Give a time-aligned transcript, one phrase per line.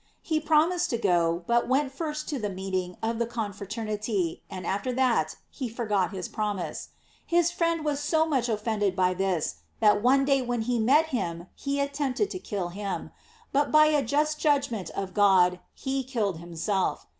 [0.23, 4.91] He promised to gq but went first to the meeting of the confraternity, and after
[4.91, 6.89] that he forgot his promise.
[7.23, 11.49] His friend was so much offended by this, that one day when he met him
[11.53, 13.11] he attempted to kill him;
[13.51, 17.05] but, by a just judgment of God, he killed himself.